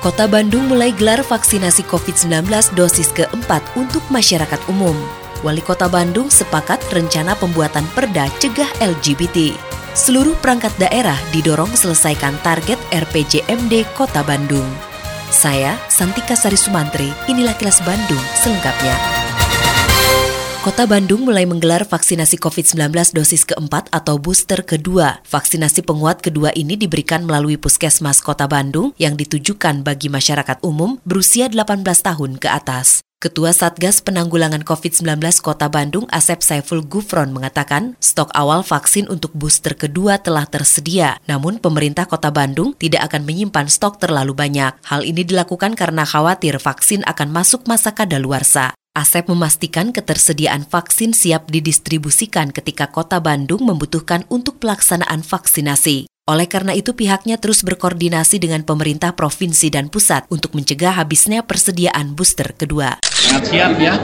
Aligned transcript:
Kota 0.00 0.24
Bandung 0.24 0.64
mulai 0.64 0.96
gelar 0.96 1.20
vaksinasi 1.20 1.84
COVID-19 1.84 2.48
dosis 2.72 3.12
keempat 3.12 3.60
untuk 3.76 4.00
masyarakat 4.08 4.56
umum. 4.72 4.96
Wali 5.44 5.60
Kota 5.60 5.92
Bandung 5.92 6.32
sepakat 6.32 6.80
rencana 6.88 7.36
pembuatan 7.36 7.84
perda 7.92 8.24
cegah 8.40 8.68
LGBT. 8.80 9.52
Seluruh 9.92 10.32
perangkat 10.40 10.72
daerah 10.80 11.20
didorong 11.36 11.76
selesaikan 11.76 12.32
target 12.40 12.80
RPJMD 12.96 13.84
Kota 13.92 14.24
Bandung. 14.24 14.64
Saya, 15.28 15.76
Santika 15.92 16.32
Sari 16.32 16.56
Sumantri, 16.56 17.12
inilah 17.28 17.52
kilas 17.60 17.84
Bandung 17.84 18.24
selengkapnya. 18.40 19.19
Kota 20.60 20.84
Bandung 20.84 21.24
mulai 21.24 21.48
menggelar 21.48 21.88
vaksinasi 21.88 22.36
COVID-19 22.36 23.16
dosis 23.16 23.48
keempat 23.48 23.88
atau 23.96 24.20
booster 24.20 24.60
kedua. 24.60 25.24
Vaksinasi 25.24 25.80
penguat 25.80 26.20
kedua 26.20 26.52
ini 26.52 26.76
diberikan 26.76 27.24
melalui 27.24 27.56
Puskesmas 27.56 28.20
Kota 28.20 28.44
Bandung 28.44 28.92
yang 29.00 29.16
ditujukan 29.16 29.80
bagi 29.80 30.12
masyarakat 30.12 30.60
umum 30.60 31.00
berusia 31.08 31.48
18 31.48 31.80
tahun 31.80 32.36
ke 32.36 32.52
atas. 32.52 33.00
Ketua 33.24 33.56
Satgas 33.56 34.04
Penanggulangan 34.04 34.60
COVID-19 34.60 35.40
Kota 35.40 35.72
Bandung 35.72 36.04
Asep 36.12 36.44
Saiful 36.44 36.84
Gufron 36.84 37.32
mengatakan 37.32 37.96
stok 37.96 38.28
awal 38.36 38.60
vaksin 38.60 39.08
untuk 39.08 39.32
booster 39.32 39.72
kedua 39.72 40.20
telah 40.20 40.44
tersedia, 40.44 41.24
namun 41.24 41.56
pemerintah 41.56 42.04
Kota 42.04 42.28
Bandung 42.28 42.76
tidak 42.76 43.08
akan 43.08 43.24
menyimpan 43.24 43.72
stok 43.72 43.96
terlalu 43.96 44.36
banyak. 44.36 44.76
Hal 44.84 45.08
ini 45.08 45.24
dilakukan 45.24 45.72
karena 45.72 46.04
khawatir 46.04 46.60
vaksin 46.60 47.00
akan 47.08 47.32
masuk 47.32 47.64
masa 47.64 47.96
kadaluarsa. 47.96 48.76
Asep 48.90 49.30
memastikan 49.30 49.94
ketersediaan 49.94 50.66
vaksin 50.66 51.14
siap 51.14 51.46
didistribusikan 51.46 52.50
ketika 52.50 52.90
kota 52.90 53.22
Bandung 53.22 53.62
membutuhkan 53.62 54.26
untuk 54.26 54.58
pelaksanaan 54.58 55.22
vaksinasi. 55.22 56.09
Oleh 56.30 56.46
karena 56.46 56.70
itu 56.78 56.94
pihaknya 56.94 57.42
terus 57.42 57.66
berkoordinasi 57.66 58.38
dengan 58.38 58.62
pemerintah 58.62 59.18
provinsi 59.18 59.66
dan 59.66 59.90
pusat 59.90 60.30
untuk 60.30 60.54
mencegah 60.54 60.94
habisnya 60.94 61.42
persediaan 61.42 62.14
booster 62.14 62.54
kedua. 62.54 63.02
Sangat 63.02 63.50
siap 63.50 63.74
ya. 63.82 63.98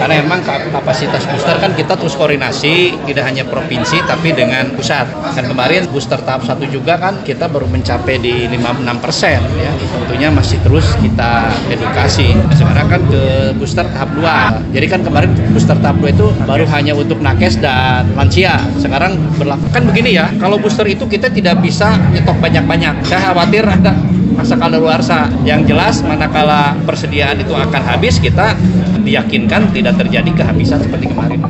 Karena 0.00 0.24
memang 0.24 0.40
kapasitas 0.40 1.20
booster 1.28 1.60
kan 1.60 1.76
kita 1.76 2.00
terus 2.00 2.16
koordinasi 2.16 3.04
tidak 3.04 3.24
hanya 3.28 3.44
provinsi 3.44 4.00
tapi 4.08 4.32
dengan 4.32 4.72
pusat. 4.72 5.04
Kan 5.36 5.52
kemarin 5.52 5.84
booster 5.92 6.16
tahap 6.24 6.48
satu 6.48 6.64
juga 6.64 6.96
kan 6.96 7.20
kita 7.28 7.44
baru 7.52 7.68
mencapai 7.68 8.16
di 8.16 8.48
56 8.48 9.04
persen 9.04 9.44
ya. 9.60 9.72
Tentunya 9.76 10.32
masih 10.32 10.56
terus 10.64 10.96
kita 10.96 11.52
edukasi. 11.68 12.40
Sekarang 12.56 12.88
kan 12.88 13.04
ke 13.04 13.52
booster 13.60 13.84
tahap 13.92 14.08
2 14.16 14.72
jadi 14.72 14.86
kan 14.88 15.04
kemarin 15.04 15.28
booster 15.52 15.76
tahap 15.76 16.00
2 16.00 16.08
itu 16.08 16.26
baru 16.48 16.64
hanya 16.72 16.96
untuk 16.96 17.20
nakes 17.20 17.60
dan 17.60 18.08
lansia. 18.16 18.64
Sekarang 18.80 19.20
berlaku 19.36 19.68
kan 19.76 19.84
begini 19.84 20.16
ya 20.16 20.32
kalau 20.40 20.56
booster 20.56 20.88
itu 20.88 21.04
kita 21.04 21.28
tidak 21.28 21.49
bisa 21.58 21.98
nyetok 22.14 22.38
banyak-banyak 22.38 22.94
saya 23.06 23.32
khawatir 23.32 23.66
ada 23.66 23.96
masa 24.34 24.54
kadaluarsa. 24.56 25.28
Yang 25.44 25.74
jelas 25.74 25.94
manakala 26.00 26.72
persediaan 26.88 27.40
itu 27.42 27.52
akan 27.52 27.82
habis 27.82 28.16
kita 28.22 28.54
diyakinkan 29.02 29.74
tidak 29.74 30.00
terjadi 30.00 30.30
kehabisan 30.32 30.80
seperti 30.80 31.10
kemarin. 31.10 31.40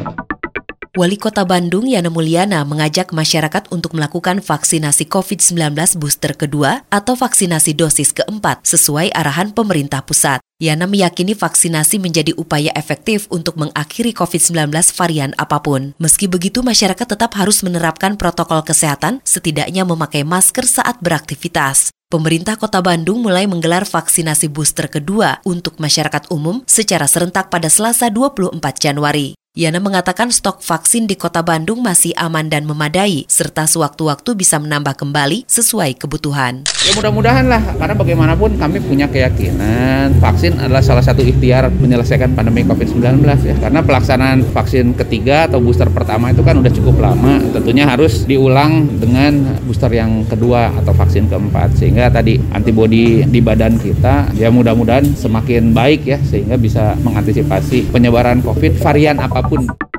Wali 0.91 1.23
Kota 1.23 1.47
Bandung 1.47 1.87
Yana 1.87 2.11
Mulyana 2.11 2.67
mengajak 2.67 3.15
masyarakat 3.15 3.71
untuk 3.71 3.95
melakukan 3.95 4.43
vaksinasi 4.43 5.07
COVID-19 5.07 5.79
booster 6.03 6.35
kedua 6.35 6.83
atau 6.91 7.15
vaksinasi 7.15 7.79
dosis 7.79 8.11
keempat 8.11 8.67
sesuai 8.67 9.15
arahan 9.15 9.55
pemerintah 9.55 10.03
pusat. 10.03 10.43
Yana 10.59 10.91
meyakini 10.91 11.39
vaksinasi 11.39 12.03
menjadi 12.03 12.35
upaya 12.35 12.75
efektif 12.75 13.31
untuk 13.31 13.55
mengakhiri 13.63 14.11
COVID-19 14.11 14.75
varian 14.99 15.31
apa 15.39 15.63
pun. 15.63 15.95
Meski 16.03 16.27
begitu, 16.27 16.67
masyarakat 16.67 17.07
tetap 17.07 17.39
harus 17.39 17.63
menerapkan 17.63 18.19
protokol 18.19 18.67
kesehatan, 18.67 19.23
setidaknya 19.23 19.87
memakai 19.87 20.27
masker 20.27 20.67
saat 20.67 20.99
beraktivitas. 20.99 21.95
Pemerintah 22.11 22.59
Kota 22.59 22.83
Bandung 22.83 23.23
mulai 23.23 23.47
menggelar 23.47 23.87
vaksinasi 23.87 24.51
booster 24.51 24.91
kedua 24.91 25.39
untuk 25.47 25.79
masyarakat 25.79 26.35
umum 26.35 26.67
secara 26.67 27.07
serentak 27.07 27.47
pada 27.47 27.71
Selasa 27.71 28.11
24 28.11 28.59
Januari. 28.83 29.40
Yana 29.51 29.83
mengatakan 29.83 30.31
stok 30.31 30.63
vaksin 30.63 31.11
di 31.11 31.19
kota 31.19 31.43
Bandung 31.43 31.83
masih 31.83 32.15
aman 32.15 32.47
dan 32.47 32.63
memadai, 32.71 33.27
serta 33.27 33.67
sewaktu-waktu 33.67 34.39
bisa 34.39 34.63
menambah 34.63 34.95
kembali 34.95 35.43
sesuai 35.51 35.99
kebutuhan. 35.99 36.63
Ya 36.81 36.97
mudah-mudahan 36.97 37.45
lah, 37.45 37.61
karena 37.77 37.93
bagaimanapun 37.93 38.57
kami 38.57 38.81
punya 38.81 39.05
keyakinan 39.05 40.17
vaksin 40.17 40.57
adalah 40.57 40.81
salah 40.81 41.05
satu 41.05 41.21
ikhtiar 41.21 41.69
menyelesaikan 41.69 42.33
pandemi 42.33 42.65
COVID-19 42.65 43.21
ya. 43.45 43.55
Karena 43.61 43.85
pelaksanaan 43.85 44.49
vaksin 44.49 44.97
ketiga 44.97 45.45
atau 45.45 45.61
booster 45.61 45.93
pertama 45.93 46.33
itu 46.33 46.41
kan 46.41 46.57
udah 46.57 46.73
cukup 46.73 47.05
lama, 47.05 47.37
tentunya 47.53 47.85
harus 47.85 48.25
diulang 48.25 48.89
dengan 48.97 49.61
booster 49.69 49.93
yang 49.93 50.25
kedua 50.25 50.73
atau 50.81 50.97
vaksin 50.97 51.29
keempat. 51.29 51.77
Sehingga 51.77 52.09
tadi 52.09 52.41
antibodi 52.57 53.29
di 53.29 53.41
badan 53.45 53.77
kita 53.77 54.33
ya 54.35 54.49
mudah-mudahan 54.49 55.05
semakin 55.05 55.77
baik 55.77 56.09
ya, 56.09 56.19
sehingga 56.25 56.57
bisa 56.57 56.97
mengantisipasi 57.05 57.93
penyebaran 57.93 58.41
COVID 58.41 58.81
varian 58.81 59.21
apa 59.21 59.41
apa 59.41 59.47
pun. 59.47 59.90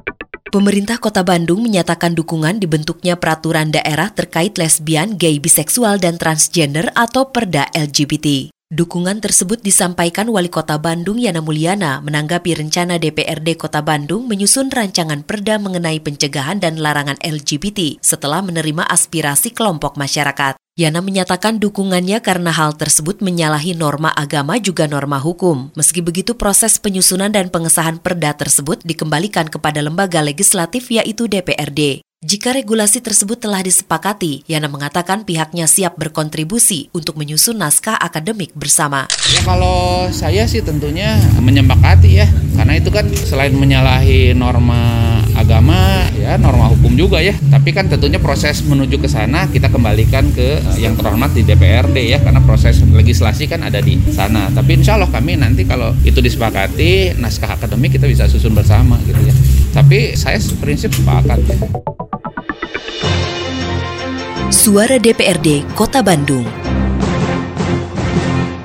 Pemerintah 0.51 0.99
Kota 0.99 1.23
Bandung 1.23 1.63
menyatakan 1.63 2.11
dukungan 2.11 2.59
dibentuknya 2.59 3.15
peraturan 3.15 3.71
daerah 3.71 4.11
terkait 4.11 4.59
lesbian, 4.59 5.15
gay, 5.15 5.39
biseksual, 5.39 5.95
dan 5.95 6.19
transgender 6.19 6.91
atau 6.91 7.31
perda 7.31 7.71
LGBT. 7.71 8.51
Dukungan 8.67 9.23
tersebut 9.23 9.63
disampaikan 9.63 10.27
Wali 10.27 10.51
Kota 10.51 10.75
Bandung 10.75 11.23
Yana 11.23 11.39
Mulyana 11.39 12.03
menanggapi 12.03 12.51
rencana 12.51 12.99
DPRD 12.99 13.55
Kota 13.55 13.79
Bandung 13.79 14.27
menyusun 14.27 14.67
rancangan 14.67 15.23
perda 15.23 15.55
mengenai 15.55 16.03
pencegahan 16.03 16.59
dan 16.59 16.83
larangan 16.83 17.15
LGBT 17.23 18.03
setelah 18.03 18.43
menerima 18.43 18.83
aspirasi 18.91 19.55
kelompok 19.55 19.95
masyarakat. 19.95 20.60
Yana 20.79 21.03
menyatakan 21.03 21.59
dukungannya 21.59 22.23
karena 22.23 22.47
hal 22.55 22.79
tersebut 22.79 23.19
menyalahi 23.19 23.75
norma 23.75 24.07
agama 24.15 24.55
juga 24.55 24.87
norma 24.87 25.19
hukum. 25.19 25.67
Meski 25.75 25.99
begitu 25.99 26.39
proses 26.39 26.79
penyusunan 26.79 27.27
dan 27.27 27.51
pengesahan 27.51 27.99
perda 27.99 28.31
tersebut 28.39 28.79
dikembalikan 28.87 29.51
kepada 29.51 29.83
lembaga 29.83 30.23
legislatif 30.23 30.87
yaitu 30.87 31.27
DPRD. 31.27 32.07
Jika 32.23 32.55
regulasi 32.55 33.03
tersebut 33.03 33.41
telah 33.41 33.59
disepakati, 33.65 34.47
Yana 34.47 34.71
mengatakan 34.71 35.27
pihaknya 35.27 35.67
siap 35.67 35.99
berkontribusi 35.99 36.87
untuk 36.95 37.19
menyusun 37.19 37.59
naskah 37.59 37.99
akademik 37.99 38.55
bersama. 38.55 39.11
Ya 39.27 39.41
kalau 39.43 40.07
saya 40.13 40.47
sih 40.47 40.63
tentunya 40.63 41.19
menyepakati 41.41 42.21
ya, 42.21 42.29
karena 42.55 42.79
itu 42.79 42.93
kan 42.93 43.09
selain 43.27 43.57
menyalahi 43.57 44.37
norma 44.37 45.10
agama, 45.41 46.05
ya 46.13 46.37
norma 46.37 46.69
hukum 46.69 46.93
juga 46.93 47.17
ya. 47.19 47.33
Tapi 47.33 47.73
kan 47.73 47.89
tentunya 47.89 48.21
proses 48.21 48.61
menuju 48.61 49.01
ke 49.01 49.09
sana 49.09 49.49
kita 49.49 49.67
kembalikan 49.73 50.29
ke 50.31 50.61
yang 50.77 50.93
terhormat 50.93 51.33
di 51.33 51.41
DPRD 51.41 52.13
ya, 52.13 52.21
karena 52.21 52.39
proses 52.45 52.79
legislasi 52.85 53.49
kan 53.49 53.65
ada 53.65 53.81
di 53.81 53.97
sana. 54.13 54.53
Tapi 54.53 54.79
insya 54.79 54.95
Allah 54.95 55.09
kami 55.09 55.35
nanti 55.35 55.65
kalau 55.65 55.97
itu 56.05 56.21
disepakati, 56.21 57.17
naskah 57.17 57.57
akademik 57.57 57.97
kita 57.97 58.05
bisa 58.05 58.29
susun 58.29 58.53
bersama 58.53 59.01
gitu 59.09 59.19
ya. 59.25 59.35
Tapi 59.73 60.13
saya 60.13 60.37
prinsip 60.61 60.93
sepakat 60.93 61.39
ya. 61.49 61.57
Suara 64.51 64.99
DPRD 64.99 65.63
Kota 65.73 66.03
Bandung. 66.03 66.43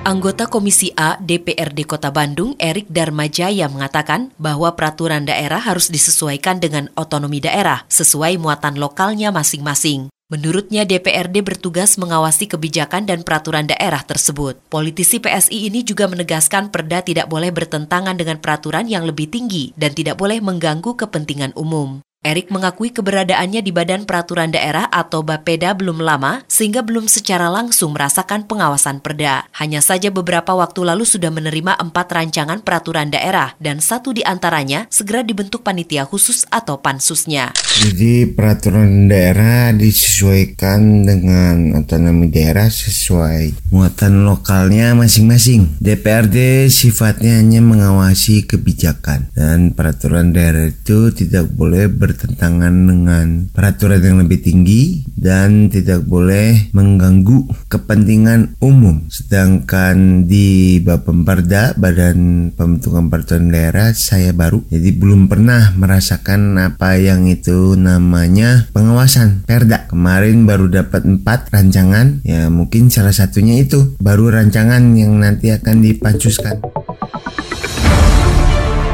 Anggota 0.06 0.47
Komisi 0.47 0.94
A 0.94 1.19
DPRD 1.19 1.82
Kota 1.82 2.14
Bandung, 2.14 2.55
Erik 2.62 2.87
Darmajaya 2.87 3.67
mengatakan 3.67 4.31
bahwa 4.38 4.70
peraturan 4.79 5.26
daerah 5.26 5.58
harus 5.58 5.91
disesuaikan 5.91 6.62
dengan 6.62 6.87
otonomi 6.94 7.43
daerah 7.43 7.82
sesuai 7.91 8.38
muatan 8.38 8.79
lokalnya 8.79 9.35
masing-masing. 9.35 10.06
Menurutnya 10.31 10.87
DPRD 10.87 11.43
bertugas 11.43 11.99
mengawasi 11.99 12.47
kebijakan 12.47 13.11
dan 13.11 13.26
peraturan 13.26 13.67
daerah 13.67 14.06
tersebut. 14.06 14.62
Politisi 14.70 15.19
PSI 15.19 15.75
ini 15.75 15.82
juga 15.82 16.06
menegaskan 16.06 16.70
perda 16.70 17.03
tidak 17.03 17.26
boleh 17.26 17.50
bertentangan 17.50 18.14
dengan 18.14 18.38
peraturan 18.38 18.87
yang 18.87 19.11
lebih 19.11 19.26
tinggi 19.26 19.75
dan 19.75 19.91
tidak 19.91 20.23
boleh 20.23 20.38
mengganggu 20.38 20.94
kepentingan 20.94 21.50
umum. 21.58 22.06
Erik 22.26 22.50
mengakui 22.50 22.90
keberadaannya 22.90 23.62
di 23.62 23.70
Badan 23.70 24.02
Peraturan 24.02 24.50
Daerah 24.50 24.90
atau 24.90 25.23
Bapeda 25.23 25.78
belum 25.78 26.02
lama 26.02 26.43
sehingga 26.50 26.82
belum 26.82 27.06
secara 27.06 27.46
langsung 27.46 27.94
merasakan 27.94 28.50
pengawasan 28.50 28.99
perda. 28.99 29.46
Hanya 29.55 29.78
saja 29.78 30.11
beberapa 30.11 30.50
waktu 30.58 30.82
lalu 30.82 31.06
sudah 31.06 31.31
menerima 31.31 31.78
empat 31.78 32.06
rancangan 32.11 32.67
peraturan 32.67 33.14
daerah 33.14 33.55
dan 33.62 33.78
satu 33.78 34.11
di 34.11 34.26
antaranya 34.26 34.90
segera 34.90 35.23
dibentuk 35.23 35.62
panitia 35.62 36.02
khusus 36.02 36.43
atau 36.50 36.82
pansusnya. 36.82 37.55
Jadi 37.78 38.26
peraturan 38.34 39.06
daerah 39.06 39.70
disesuaikan 39.70 41.06
dengan 41.06 41.79
otonomi 41.79 42.26
daerah 42.26 42.67
sesuai 42.67 43.70
muatan 43.70 44.26
lokalnya 44.26 44.99
masing-masing. 44.99 45.79
DPRD 45.79 46.67
sifatnya 46.75 47.38
hanya 47.38 47.62
mengawasi 47.62 48.50
kebijakan 48.50 49.31
dan 49.38 49.79
peraturan 49.79 50.34
daerah 50.34 50.75
itu 50.75 51.14
tidak 51.14 51.55
boleh 51.55 51.87
ber 51.87 52.15
bertentangan 52.16 52.72
dengan 52.72 53.26
peraturan 53.52 54.00
yang 54.00 54.18
lebih 54.24 54.40
tinggi 54.40 55.04
dan 55.12 55.68
tidak 55.68 56.08
boleh 56.08 56.72
mengganggu 56.72 57.68
kepentingan 57.68 58.56
umum. 58.64 59.04
Sedangkan 59.12 60.24
di 60.24 60.80
Bapemperda, 60.80 61.76
Badan 61.76 62.50
Pembentukan 62.56 63.12
Peraturan 63.12 63.52
Daerah, 63.52 63.92
saya 63.92 64.32
baru. 64.32 64.64
Jadi 64.72 64.96
belum 64.96 65.28
pernah 65.28 65.76
merasakan 65.76 66.56
apa 66.56 66.96
yang 66.96 67.28
itu 67.28 67.76
namanya 67.76 68.64
pengawasan 68.72 69.44
Perda. 69.44 69.92
Kemarin 69.92 70.48
baru 70.48 70.72
dapat 70.72 71.04
empat 71.04 71.52
rancangan, 71.52 72.24
ya 72.24 72.48
mungkin 72.48 72.88
salah 72.88 73.12
satunya 73.12 73.60
itu 73.60 73.92
baru 74.00 74.32
rancangan 74.32 74.96
yang 74.96 75.20
nanti 75.20 75.52
akan 75.52 75.84
dipansuskan. 75.84 76.64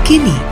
Kini 0.03 0.52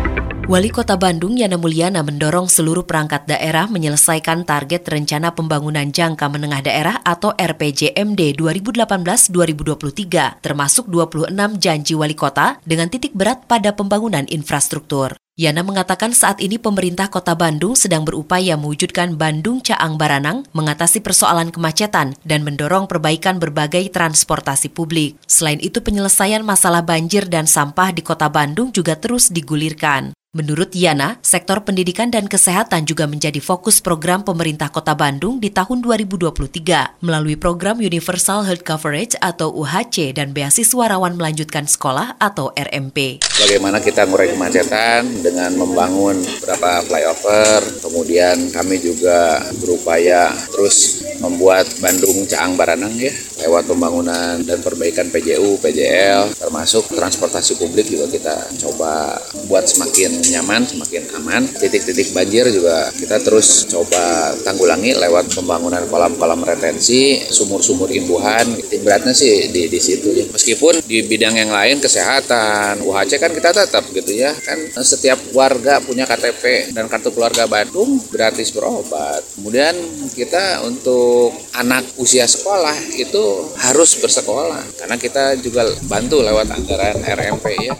Wali 0.51 0.67
Kota 0.67 0.99
Bandung 0.99 1.39
Yana 1.39 1.55
Mulyana 1.55 2.03
mendorong 2.03 2.51
seluruh 2.51 2.83
perangkat 2.83 3.23
daerah 3.23 3.71
menyelesaikan 3.71 4.43
target 4.43 4.83
Rencana 4.83 5.31
Pembangunan 5.31 5.87
Jangka 5.87 6.27
Menengah 6.27 6.59
Daerah 6.59 6.99
atau 7.07 7.31
RPJMD 7.31 8.35
2018-2023, 8.35 10.43
termasuk 10.43 10.91
26 10.91 11.55
janji 11.55 11.95
wali 11.95 12.19
kota 12.19 12.59
dengan 12.67 12.91
titik 12.91 13.15
berat 13.15 13.47
pada 13.47 13.71
pembangunan 13.71 14.27
infrastruktur. 14.27 15.15
Yana 15.39 15.63
mengatakan 15.63 16.11
saat 16.11 16.43
ini 16.43 16.59
pemerintah 16.59 17.07
kota 17.07 17.31
Bandung 17.31 17.79
sedang 17.79 18.03
berupaya 18.03 18.59
mewujudkan 18.59 19.15
Bandung 19.15 19.63
Caang 19.63 19.95
Baranang, 19.95 20.43
mengatasi 20.51 20.99
persoalan 20.99 21.55
kemacetan, 21.55 22.19
dan 22.27 22.43
mendorong 22.43 22.91
perbaikan 22.91 23.39
berbagai 23.39 23.87
transportasi 23.95 24.67
publik. 24.67 25.15
Selain 25.23 25.63
itu 25.63 25.79
penyelesaian 25.79 26.43
masalah 26.43 26.83
banjir 26.83 27.31
dan 27.31 27.47
sampah 27.47 27.95
di 27.95 28.03
kota 28.03 28.27
Bandung 28.27 28.75
juga 28.75 28.99
terus 28.99 29.31
digulirkan. 29.31 30.11
Menurut 30.31 30.71
Yana, 30.71 31.19
sektor 31.19 31.59
pendidikan 31.59 32.07
dan 32.07 32.23
kesehatan 32.23 32.87
juga 32.87 33.03
menjadi 33.03 33.43
fokus 33.43 33.83
program 33.83 34.23
pemerintah 34.23 34.71
Kota 34.71 34.95
Bandung 34.95 35.43
di 35.43 35.51
tahun 35.51 35.83
2023 35.83 37.03
melalui 37.03 37.35
program 37.35 37.83
Universal 37.83 38.47
Health 38.47 38.63
Coverage 38.63 39.19
atau 39.19 39.51
UHC 39.51 40.15
dan 40.15 40.31
beasiswa 40.31 40.87
rawan 40.87 41.19
melanjutkan 41.19 41.67
sekolah 41.67 42.15
atau 42.15 42.47
RMP. 42.55 43.19
Bagaimana 43.27 43.83
kita 43.83 44.07
mengurai 44.07 44.31
kemacetan 44.31 45.03
dengan 45.19 45.51
membangun 45.59 46.23
beberapa 46.39 46.79
flyover, 46.87 47.59
kemudian 47.83 48.55
kami 48.55 48.79
juga 48.79 49.35
berupaya 49.59 50.31
terus 50.55 51.03
membuat 51.19 51.67
Bandung 51.83 52.23
Caang 52.31 52.55
Baranang 52.55 52.95
ya 52.95 53.11
lewat 53.43 53.67
pembangunan 53.67 54.39
dan 54.47 54.63
perbaikan 54.63 55.11
PJU, 55.11 55.59
PJL, 55.59 56.39
termasuk 56.39 56.87
transportasi 56.93 57.59
publik 57.59 57.89
juga 57.91 58.07
kita 58.07 58.35
coba 58.63 59.17
buat 59.49 59.65
semakin 59.65 60.20
nyaman, 60.29 60.61
semakin 60.67 61.03
aman. 61.17 61.43
Titik-titik 61.49 62.13
banjir 62.13 62.45
juga 62.53 62.93
kita 62.93 63.17
terus 63.23 63.65
coba 63.69 64.35
tanggulangi 64.45 64.93
lewat 64.93 65.33
pembangunan 65.33 65.83
kolam-kolam 65.89 66.45
retensi, 66.45 67.23
sumur-sumur 67.29 67.89
imbuhan. 67.89 68.45
Beratnya 68.81 69.15
sih 69.15 69.49
di, 69.49 69.71
di 69.71 69.79
situ 69.81 70.13
ya. 70.13 70.25
Meskipun 70.29 70.85
di 70.85 71.05
bidang 71.05 71.37
yang 71.37 71.51
lain 71.51 71.81
kesehatan, 71.81 72.83
UHC 72.85 73.17
kan 73.17 73.31
kita 73.31 73.49
tetap 73.55 73.87
gitu 73.89 74.11
ya. 74.13 74.35
Kan 74.45 74.69
setiap 74.81 75.17
warga 75.31 75.79
punya 75.81 76.05
KTP 76.05 76.73
dan 76.75 76.91
kartu 76.91 77.09
keluarga 77.15 77.47
Bandung 77.47 77.97
gratis 78.11 78.51
berobat. 78.51 79.23
Kemudian 79.37 79.73
kita 80.11 80.65
untuk 80.67 81.31
anak 81.55 81.87
usia 81.97 82.27
sekolah 82.27 82.75
itu 82.97 83.23
harus 83.61 83.95
bersekolah 83.99 84.61
karena 84.77 84.95
kita 84.99 85.37
juga 85.39 85.67
bantu 85.87 86.19
lewat 86.19 86.47
anggaran 86.51 86.97
RMP 86.99 87.45
ya. 87.61 87.75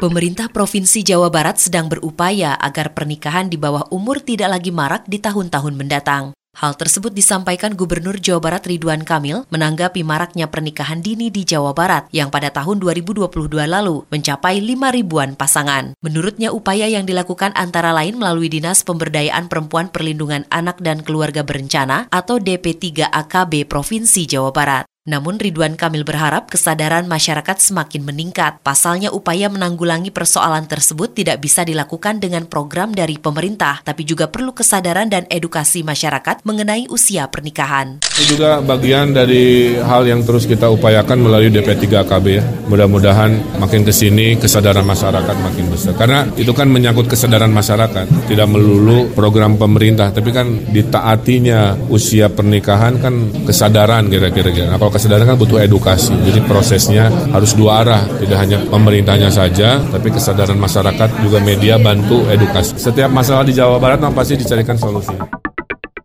Pemerintah 0.00 0.48
Provinsi 0.48 1.04
Jawa 1.04 1.28
Barat 1.28 1.60
sedang 1.60 1.92
berupaya 1.92 2.56
agar 2.56 2.96
pernikahan 2.96 3.52
di 3.52 3.60
bawah 3.60 3.84
umur 3.92 4.24
tidak 4.24 4.48
lagi 4.48 4.72
marak 4.72 5.04
di 5.04 5.20
tahun-tahun 5.20 5.76
mendatang. 5.76 6.32
Hal 6.56 6.72
tersebut 6.72 7.12
disampaikan 7.12 7.76
Gubernur 7.76 8.16
Jawa 8.16 8.40
Barat 8.40 8.64
Ridwan 8.64 9.04
Kamil 9.04 9.44
menanggapi 9.52 10.00
maraknya 10.00 10.48
pernikahan 10.48 11.04
dini 11.04 11.28
di 11.28 11.44
Jawa 11.44 11.76
Barat 11.76 12.08
yang 12.16 12.32
pada 12.32 12.48
tahun 12.48 12.80
2022 12.80 13.28
lalu 13.68 14.08
mencapai 14.08 14.64
5 14.64 14.96
ribuan 14.96 15.36
pasangan. 15.36 15.92
Menurutnya 16.00 16.48
upaya 16.48 16.88
yang 16.88 17.04
dilakukan 17.04 17.52
antara 17.52 17.92
lain 17.92 18.16
melalui 18.16 18.48
Dinas 18.48 18.80
Pemberdayaan 18.82 19.52
Perempuan 19.52 19.92
Perlindungan 19.92 20.48
Anak 20.48 20.80
dan 20.80 21.04
Keluarga 21.04 21.44
Berencana 21.44 22.08
atau 22.08 22.40
DP3AKB 22.40 23.68
Provinsi 23.68 24.24
Jawa 24.24 24.48
Barat. 24.48 24.89
Namun 25.08 25.40
Ridwan 25.40 25.80
Kamil 25.80 26.04
berharap 26.04 26.52
kesadaran 26.52 27.08
masyarakat 27.08 27.56
semakin 27.56 28.04
meningkat. 28.04 28.60
Pasalnya 28.60 29.08
upaya 29.08 29.48
menanggulangi 29.48 30.12
persoalan 30.12 30.68
tersebut 30.68 31.16
tidak 31.16 31.40
bisa 31.40 31.64
dilakukan 31.64 32.20
dengan 32.20 32.44
program 32.44 32.92
dari 32.92 33.16
pemerintah, 33.16 33.80
tapi 33.80 34.04
juga 34.04 34.28
perlu 34.28 34.52
kesadaran 34.52 35.08
dan 35.08 35.24
edukasi 35.32 35.80
masyarakat 35.80 36.44
mengenai 36.44 36.84
usia 36.92 37.24
pernikahan. 37.32 38.04
Itu 38.12 38.36
juga 38.36 38.60
bagian 38.60 39.16
dari 39.16 39.72
hal 39.80 40.04
yang 40.04 40.20
terus 40.20 40.44
kita 40.44 40.68
upayakan 40.68 41.16
melalui 41.16 41.48
DP3KB 41.48 42.24
ya. 42.28 42.44
Mudah-mudahan 42.68 43.56
makin 43.56 43.88
ke 43.88 43.96
sini 43.96 44.36
kesadaran 44.36 44.84
masyarakat 44.84 45.36
makin 45.40 45.64
besar. 45.72 45.96
Karena 45.96 46.28
itu 46.36 46.52
kan 46.52 46.68
menyangkut 46.68 47.08
kesadaran 47.08 47.48
masyarakat, 47.48 48.04
tidak 48.28 48.48
melulu 48.52 49.08
program 49.16 49.56
pemerintah, 49.56 50.12
tapi 50.12 50.28
kan 50.28 50.60
ditaatinya 50.68 51.88
usia 51.88 52.28
pernikahan 52.28 53.00
kan 53.00 53.48
kesadaran 53.48 54.12
kira-kira. 54.12 54.68
Nah, 54.68 54.89
kalau 54.90 54.98
kesadaran 54.98 55.22
kan 55.22 55.38
butuh 55.38 55.62
edukasi. 55.62 56.10
Jadi 56.26 56.42
prosesnya 56.50 57.14
harus 57.30 57.54
dua 57.54 57.86
arah, 57.86 58.02
tidak 58.18 58.42
hanya 58.42 58.58
pemerintahnya 58.66 59.30
saja, 59.30 59.78
tapi 59.78 60.10
kesadaran 60.10 60.58
masyarakat 60.58 61.22
juga 61.22 61.38
media 61.38 61.78
bantu 61.78 62.26
edukasi. 62.26 62.74
Setiap 62.74 63.06
masalah 63.06 63.46
di 63.46 63.54
Jawa 63.54 63.78
Barat 63.78 64.02
pasti 64.10 64.34
dicarikan 64.34 64.74
solusi. 64.74 65.14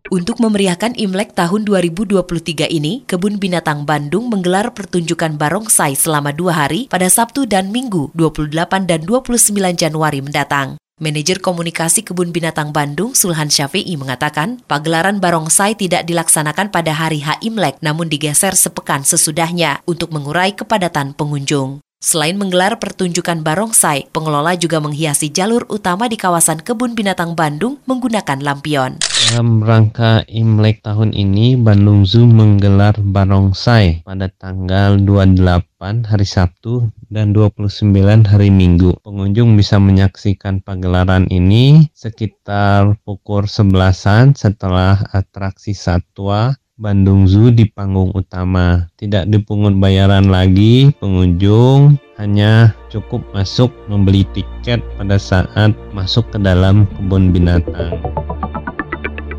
Untuk 0.06 0.38
memeriahkan 0.38 0.94
Imlek 0.94 1.34
tahun 1.34 1.66
2023 1.66 2.70
ini, 2.70 3.02
Kebun 3.10 3.42
Binatang 3.42 3.82
Bandung 3.82 4.30
menggelar 4.30 4.70
pertunjukan 4.70 5.34
barongsai 5.34 5.98
selama 5.98 6.30
dua 6.30 6.54
hari 6.54 6.86
pada 6.86 7.10
Sabtu 7.10 7.42
dan 7.42 7.74
Minggu 7.74 8.14
28 8.14 8.86
dan 8.86 9.02
29 9.02 9.74
Januari 9.74 10.22
mendatang. 10.22 10.78
Manajer 10.96 11.44
Komunikasi 11.44 12.08
Kebun 12.08 12.32
Binatang 12.32 12.72
Bandung, 12.72 13.12
Sulhan 13.12 13.52
Syafi'i 13.52 14.00
mengatakan, 14.00 14.64
pagelaran 14.64 15.20
barongsai 15.20 15.76
tidak 15.76 16.08
dilaksanakan 16.08 16.72
pada 16.72 16.96
hari 16.96 17.20
H 17.20 17.36
Imlek, 17.44 17.76
namun 17.84 18.08
digeser 18.08 18.56
sepekan 18.56 19.04
sesudahnya 19.04 19.84
untuk 19.84 20.08
mengurai 20.08 20.56
kepadatan 20.56 21.12
pengunjung. 21.12 21.84
Selain 22.00 22.40
menggelar 22.40 22.80
pertunjukan 22.80 23.44
barongsai, 23.44 24.08
pengelola 24.08 24.56
juga 24.56 24.80
menghiasi 24.80 25.28
jalur 25.28 25.68
utama 25.68 26.08
di 26.08 26.16
kawasan 26.16 26.64
Kebun 26.64 26.96
Binatang 26.96 27.36
Bandung 27.36 27.76
menggunakan 27.84 28.40
lampion. 28.40 28.96
Dalam 29.26 29.58
rangka 29.58 30.22
Imlek 30.30 30.86
tahun 30.86 31.10
ini, 31.10 31.58
Bandung 31.58 32.06
Zoo 32.06 32.30
menggelar 32.30 32.94
barongsai 32.94 34.06
pada 34.06 34.30
tanggal 34.30 35.02
28 35.02 36.06
hari 36.06 36.22
Sabtu 36.22 36.94
dan 37.10 37.34
29 37.34 37.90
hari 38.22 38.54
Minggu. 38.54 38.94
Pengunjung 39.02 39.58
bisa 39.58 39.82
menyaksikan 39.82 40.62
pagelaran 40.62 41.26
ini 41.26 41.90
sekitar 41.90 43.02
pukul 43.02 43.50
11-an 43.50 44.38
setelah 44.38 45.02
atraksi 45.10 45.74
satwa 45.74 46.54
Bandung 46.78 47.26
Zoo 47.26 47.50
di 47.50 47.66
panggung 47.66 48.14
utama. 48.14 48.86
Tidak 48.94 49.26
dipungut 49.26 49.74
bayaran 49.74 50.30
lagi, 50.30 50.94
pengunjung 51.02 51.98
hanya 52.14 52.78
cukup 52.94 53.26
masuk 53.34 53.74
membeli 53.90 54.22
tiket 54.30 54.86
pada 54.94 55.18
saat 55.18 55.74
masuk 55.90 56.30
ke 56.30 56.38
dalam 56.38 56.86
kebun 56.94 57.34
binatang. 57.34 58.25